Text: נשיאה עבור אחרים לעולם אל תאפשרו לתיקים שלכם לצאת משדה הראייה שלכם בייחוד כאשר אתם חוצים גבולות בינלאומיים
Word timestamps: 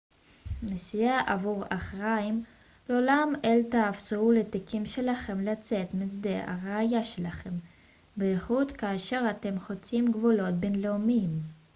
נשיאה 0.63 1.33
עבור 1.33 1.63
אחרים 1.69 2.43
לעולם 2.89 3.33
אל 3.45 3.61
תאפשרו 3.71 4.31
לתיקים 4.31 4.85
שלכם 4.85 5.39
לצאת 5.39 5.93
משדה 5.93 6.51
הראייה 6.51 7.05
שלכם 7.05 7.53
בייחוד 8.17 8.71
כאשר 8.71 9.21
אתם 9.29 9.59
חוצים 9.59 10.05
גבולות 10.05 10.53
בינלאומיים 10.53 11.41